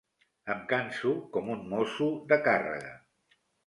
Em 0.53 0.63
canso 0.71 1.13
com 1.37 1.53
un 1.59 1.63
mosso 1.77 2.11
de 2.35 2.43
càrrega. 2.51 3.01